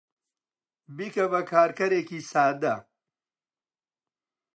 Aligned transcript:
بیکە 0.95 1.25
بە 1.31 1.41
کارگەرێکی 1.51 2.19
سادە. 2.31 2.75